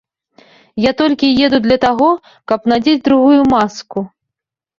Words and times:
Я 0.85 0.91
толькі 1.01 1.29
еду 1.47 1.59
для 1.65 1.77
таго, 1.85 2.07
каб 2.53 2.67
надзець 2.75 2.97
другую 3.11 3.37
маску. 3.53 4.05